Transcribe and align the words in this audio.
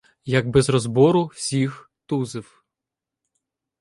Як 0.25 0.49
без 0.49 0.69
розбору 0.69 1.25
всіх 1.25 1.91
тузив. 2.05 2.63